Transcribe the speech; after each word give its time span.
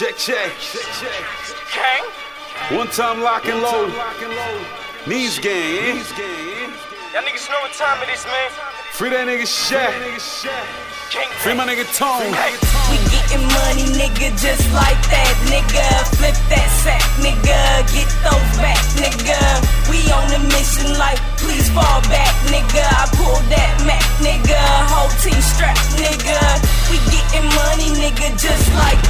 Check, 0.00 0.16
check. 0.16 0.50
Gang? 1.74 2.78
One 2.78 2.88
time 2.88 3.20
lock 3.20 3.44
and 3.44 3.60
load. 3.60 3.92
Knees 5.06 5.38
gang, 5.38 5.52
eh? 5.52 6.72
Y'all 7.12 7.20
niggas 7.20 7.50
know 7.50 7.60
what 7.60 7.74
time 7.76 8.02
it 8.04 8.08
is, 8.08 8.24
man. 8.24 8.50
Free 8.92 9.10
that 9.10 9.28
nigga 9.28 9.44
Shaq. 9.44 9.92
Gang 11.12 11.28
Free 11.42 11.52
my 11.52 11.66
nigga 11.68 11.84
Tone. 11.92 12.32
Hey, 12.32 12.56
We 12.88 12.96
getting 13.12 13.44
money, 13.44 13.92
nigga, 13.92 14.32
just 14.40 14.64
like 14.72 14.96
that, 15.12 15.34
nigga. 15.52 15.84
Flip 16.16 16.38
that 16.48 16.68
sack, 16.80 17.04
nigga. 17.20 17.84
Get 17.92 18.08
those 18.24 18.52
back, 18.56 18.80
nigga. 18.96 19.36
We 19.90 20.00
on 20.16 20.32
a 20.32 20.40
mission, 20.48 20.96
like, 20.96 21.20
please 21.36 21.68
fall 21.76 22.00
back, 22.08 22.32
nigga. 22.48 22.88
I 22.88 23.04
pull 23.20 23.36
that 23.52 23.74
Mac, 23.84 24.06
nigga. 24.24 24.60
Whole 24.88 25.12
team 25.20 25.40
strapped, 25.44 25.92
nigga. 26.00 26.40
We 26.88 26.96
getting 27.10 27.48
money, 27.58 27.90
nigga, 28.00 28.38
just 28.38 28.70
like 28.78 29.02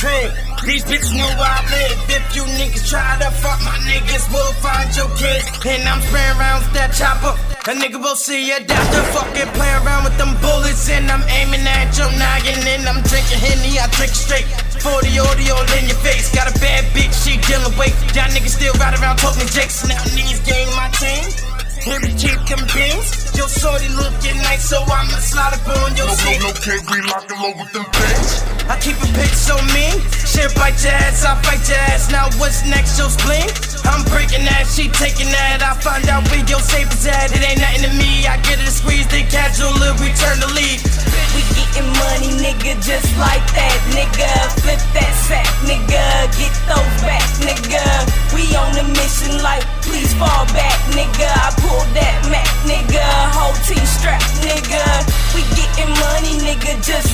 crib. 0.00 0.32
These 0.64 0.84
bitches 0.88 1.12
know 1.12 1.28
where 1.36 1.52
I 1.52 1.60
live. 1.68 1.96
If 2.08 2.24
you 2.32 2.44
niggas 2.56 2.88
try 2.88 3.20
to 3.20 3.28
fuck 3.44 3.60
my 3.60 3.76
niggas, 3.84 4.32
we'll 4.32 4.56
find 4.64 4.88
your 4.96 5.12
kids. 5.20 5.44
And 5.68 5.84
I'm 5.84 6.00
spraying 6.00 6.36
around 6.40 6.64
with 6.64 6.74
that 6.80 6.96
chopper. 6.96 7.36
A 7.68 7.72
nigga 7.76 8.00
will 8.00 8.16
see 8.16 8.48
you 8.48 8.56
after 8.56 9.02
fucking 9.12 9.52
play 9.52 9.72
around 9.84 10.08
with 10.08 10.16
them 10.16 10.32
bullets. 10.40 10.88
And 10.88 11.04
I'm 11.12 11.24
aiming 11.28 11.64
at 11.68 11.92
your 12.00 12.08
noggin. 12.16 12.64
And 12.64 12.88
I'm 12.88 13.04
drinking 13.04 13.40
Henny, 13.44 13.76
I 13.76 13.86
drink 13.92 14.16
straight. 14.16 14.48
40 14.80 15.20
audio 15.20 15.54
in 15.76 15.84
your 15.92 16.00
face. 16.00 16.32
Got 16.32 16.48
a 16.48 16.56
bad 16.58 16.88
bitch, 16.96 17.12
she 17.20 17.36
dealing 17.44 17.76
weight. 17.76 17.92
Y'all 18.16 18.32
niggas 18.32 18.56
still 18.56 18.72
ride 18.80 18.96
around 18.96 19.20
talking 19.20 19.48
jakes. 19.52 19.84
Now 19.84 20.00
these 20.16 20.40
gang 20.48 20.68
my 20.80 20.88
team. 20.96 21.28
Here 21.84 22.00
we 22.00 22.12
keep 22.16 22.40
them 22.48 22.64
beans. 22.72 23.29
Your 23.40 23.48
shorty 23.48 23.88
looking 23.96 24.36
nice, 24.44 24.68
so 24.68 24.84
I'ma 24.84 25.16
slide 25.16 25.56
up 25.56 25.64
on 25.80 25.96
your 25.96 26.04
No, 26.04 26.12
seat. 26.12 26.44
no, 26.44 26.52
no, 26.52 26.60
can't 26.60 26.84
be 26.84 27.00
lock 27.08 27.24
and 27.32 27.40
low 27.40 27.56
with 27.56 27.72
them 27.72 27.88
things. 27.88 28.44
I 28.68 28.76
keep 28.76 29.00
a 29.00 29.08
bitch 29.16 29.32
so 29.32 29.56
mean. 29.72 29.96
Shit 30.28 30.52
bite 30.60 30.76
your 30.84 30.92
ass, 30.92 31.24
I 31.24 31.40
fight 31.40 31.64
your 31.64 31.80
ass. 31.88 32.12
Now 32.12 32.28
what's 32.36 32.60
next, 32.68 33.00
your 33.00 33.08
spleen? 33.08 33.48
I'm 33.88 34.04
breaking 34.12 34.44
that, 34.44 34.68
she 34.68 34.92
taking 34.92 35.32
that. 35.32 35.64
I 35.64 35.72
find 35.80 36.04
out 36.12 36.28
where 36.28 36.44
your 36.44 36.60
safe 36.60 36.92
is 36.92 37.06
at. 37.08 37.32
It 37.32 37.40
ain't 37.40 37.64
nothing 37.64 37.88
to 37.88 37.92
me. 37.96 38.28
I 38.28 38.36
get 38.44 38.60
it 38.60 38.68
a 38.68 38.74
squeeze, 38.76 39.08
then 39.08 39.24
casual, 39.32 39.72
live, 39.80 39.96
return 40.04 40.36
to 40.44 40.50
leave. 40.52 40.84
We 41.32 41.40
getting 41.56 41.88
money, 41.96 42.36
nigga, 42.44 42.76
just 42.84 43.08
like 43.16 43.40
that, 43.56 43.78
nigga. 43.96 44.28
Flip 44.60 44.82
that 45.00 45.12
sack, 45.24 45.48
nigga. 45.64 46.28
Get 46.36 46.52
those 46.68 46.92
back, 47.08 47.24
nigga. 47.40 47.80
We 48.36 48.44
on 48.52 48.76
a 48.76 48.84
mission, 48.84 49.40
like, 49.40 49.64
please 49.80 50.12
fall 50.20 50.44
back, 50.52 50.76
nigga. 50.92 51.32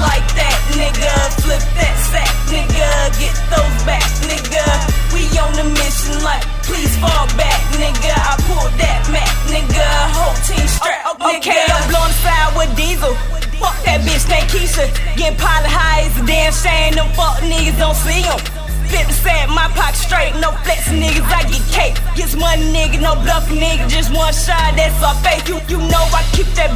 Like 0.00 0.26
that, 0.36 0.56
nigga. 0.76 1.12
Flip 1.44 1.62
that 1.76 1.96
sack, 2.10 2.32
nigga. 2.48 2.88
Get 3.20 3.36
those 3.52 3.76
back, 3.84 4.04
nigga. 4.26 4.64
We 5.12 5.28
on 5.38 5.52
a 5.60 5.66
mission, 5.76 6.16
like, 6.24 6.44
please 6.64 6.96
fall 6.98 7.26
back, 7.36 7.60
nigga. 7.76 8.12
I 8.14 8.34
pull 8.48 8.68
that 8.80 9.00
Mac, 9.12 9.30
nigga. 9.50 9.86
Whole 10.16 10.36
team 10.46 10.66
strapped, 10.66 11.06
oh, 11.06 11.16
oh, 11.20 11.28
nigga. 11.28 11.50
Okay, 11.50 11.64
I'm 11.68 11.84
blowing 11.90 12.16
fire 12.24 12.50
with 12.56 12.72
diesel. 12.76 13.14
Fuck 13.60 13.76
that 13.84 14.00
bitch 14.06 14.24
named 14.28 14.48
Keisha. 14.48 14.88
Get 15.20 15.36
pilot 15.36 15.68
high 15.68 16.08
is 16.08 16.16
a 16.16 16.24
damn 16.24 16.52
shame. 16.52 16.94
Them 16.96 17.12
fuck 17.12 17.36
niggas 17.44 17.76
don't 17.76 17.96
see 17.96 18.24
'em. 18.24 18.40
Flip 18.88 19.06
the 19.06 19.12
sack, 19.12 19.48
my 19.48 19.68
pocket 19.76 20.00
straight. 20.00 20.34
No 20.40 20.50
flexing 20.64 20.98
niggas, 20.98 21.28
I 21.28 21.44
get 21.46 21.62
cake. 21.70 21.94
Get 22.16 22.30
some 22.30 22.40
money, 22.40 22.64
nigga. 22.74 22.98
No 23.00 23.14
bluffing, 23.22 23.58
nigga. 23.60 23.86
Just 23.86 24.10
one 24.10 24.32
shot, 24.32 24.74
that's 24.74 24.96
all 25.04 25.14
fake. 25.22 25.46
You, 25.46 25.60
you 25.68 25.78
know 25.92 26.02
I 26.10 26.24
keep 26.32 26.48
that 26.58 26.74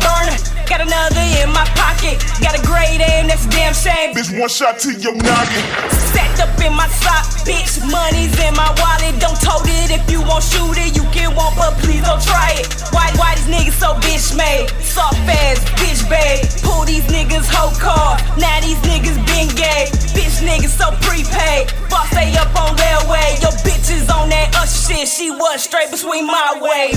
pocket. 2.05 2.21
Got 2.41 2.59
a 2.59 2.63
great 2.67 3.01
aim, 3.01 3.29
that's 3.29 3.47
a 3.47 3.51
damn 3.51 3.75
shame. 3.75 4.15
Bitch, 4.15 4.39
one 4.39 4.49
shot 4.49 4.79
to 4.81 4.93
your 4.93 5.15
noggin. 5.15 5.65
Sacked 6.13 6.41
up 6.41 6.61
in 6.61 6.73
my 6.75 6.89
sock, 6.89 7.25
bitch. 7.45 7.81
Money's 7.91 8.37
in 8.41 8.55
my 8.55 8.69
wallet. 8.79 9.19
Don't 9.21 9.39
tote 9.41 9.67
it 9.67 9.91
if 9.91 10.11
you 10.11 10.21
won't 10.21 10.45
shoot 10.45 10.77
it. 10.79 10.97
You 10.97 11.05
get 11.13 11.29
one, 11.29 11.53
but 11.57 11.75
please 11.81 12.03
don't 12.05 12.23
try 12.23 12.53
it. 12.59 12.67
Why, 12.93 13.11
why 13.17 13.35
these 13.37 13.49
niggas 13.49 13.79
so 13.79 13.95
bitch 14.05 14.37
made? 14.37 14.69
Soft 14.83 15.19
ass, 15.29 15.65
bitch 15.81 16.03
babe. 16.09 16.45
Pull 16.63 16.85
these 16.85 17.05
niggas 17.09 17.49
whole 17.49 17.75
car. 17.81 18.19
Now 18.39 18.61
these 18.61 18.79
niggas 18.85 19.19
been 19.27 19.49
gay. 19.57 19.89
Bitch 20.13 20.45
niggas 20.45 20.77
so 20.77 20.93
prepaid. 21.01 21.73
Boss 21.91 22.11
they 22.11 22.35
up 22.37 22.53
on 22.57 22.77
railway. 22.77 23.39
Your 23.41 23.55
bitches 23.65 24.11
on 24.13 24.29
that 24.29 24.55
us 24.57 24.87
shit. 24.87 25.09
She 25.09 25.31
was 25.31 25.63
straight 25.63 25.91
between 25.91 26.27
my 26.27 26.59
way. 26.61 26.93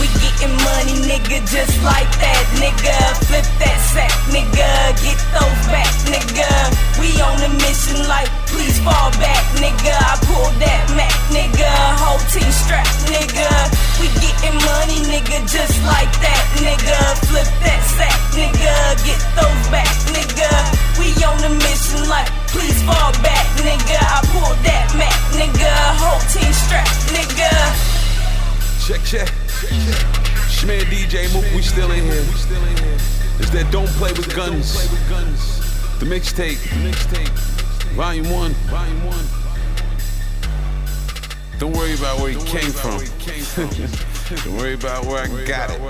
We 0.00 0.06
getting 0.20 0.54
money, 0.64 0.96
nigga, 1.08 1.44
just 1.48 1.76
like 1.84 2.10
that, 2.20 2.42
nigga. 2.56 2.96
Flip 3.26 3.46
that 3.60 3.78
sack, 3.92 4.10
nigga. 4.32 4.49
Get 5.20 5.36
those 5.36 5.66
back, 5.68 5.92
nigga. 6.08 6.48
We 6.96 7.12
on 7.20 7.36
a 7.44 7.52
mission, 7.60 8.08
like, 8.08 8.30
please 8.48 8.80
fall 8.80 9.12
back, 9.20 9.44
nigga. 9.60 9.92
I 9.92 10.16
pull 10.24 10.48
that 10.64 10.84
Mac, 10.96 11.12
nigga. 11.28 11.68
Whole 12.00 12.22
team 12.32 12.48
strapped, 12.48 13.04
nigga. 13.12 13.50
We 14.00 14.08
getting 14.16 14.56
money, 14.64 15.04
nigga, 15.12 15.44
just 15.44 15.76
like 15.84 16.08
that, 16.24 16.44
nigga. 16.64 16.96
Flip 17.28 17.44
that 17.44 17.82
sack, 18.00 18.16
nigga. 18.32 18.72
Get 19.04 19.20
those 19.36 19.64
back, 19.68 19.92
nigga. 20.16 20.48
We 20.96 21.12
on 21.20 21.36
a 21.44 21.52
mission, 21.68 22.08
like, 22.08 22.32
please 22.48 22.80
fall 22.88 23.12
back, 23.20 23.44
nigga. 23.60 24.00
I 24.00 24.24
pull 24.32 24.56
that 24.64 24.88
Mac, 24.96 25.20
nigga. 25.36 25.72
Whole 26.00 26.22
team 26.32 26.48
strapped, 26.64 26.96
nigga. 27.12 27.52
Check, 28.80 29.04
check. 29.04 29.28
Schman 30.48 30.88
DJ 30.88 31.28
Mook, 31.34 31.44
we 31.52 31.60
still 31.60 31.92
in 31.92 32.04
here. 32.08 32.24
we 32.24 32.36
still 32.40 32.64
in 32.64 32.76
here. 32.78 33.19
It's 33.40 33.50
that 33.50 33.72
Don't 33.72 33.88
Play 33.88 34.12
with 34.12 34.34
Guns. 34.36 34.74
The 35.98 36.04
mixtape. 36.04 36.58
Volume 37.94 38.30
1. 38.30 38.54
Don't 41.58 41.72
worry 41.72 41.94
about 41.94 42.20
where 42.20 42.30
he 42.30 42.36
came 42.44 42.70
from. 42.70 43.00
Don't 44.44 44.56
worry 44.58 44.74
about 44.74 45.06
where 45.06 45.22
I 45.22 45.26
got 45.46 45.70
it. 45.70 45.80